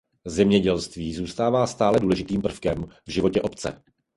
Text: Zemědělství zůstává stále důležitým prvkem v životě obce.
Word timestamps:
Zemědělství 0.27 1.15
zůstává 1.15 1.67
stále 1.67 1.99
důležitým 1.99 2.41
prvkem 2.41 2.83
v 3.07 3.11
životě 3.11 3.41
obce. 3.41 3.83